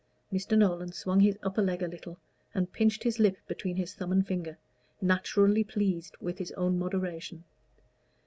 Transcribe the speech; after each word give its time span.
Mr. 0.33 0.57
Nolan 0.57 0.91
swung 0.91 1.19
his 1.19 1.37
upper 1.43 1.61
leg 1.61 1.83
a 1.83 1.87
little, 1.87 2.17
and 2.55 2.73
pinched 2.73 3.03
his 3.03 3.19
lip 3.19 3.37
between 3.47 3.75
his 3.75 3.93
thumb 3.93 4.11
and 4.11 4.25
finger, 4.25 4.57
naturally 4.99 5.63
pleased 5.63 6.17
with 6.19 6.39
his 6.39 6.51
own 6.53 6.79
moderation. 6.79 7.43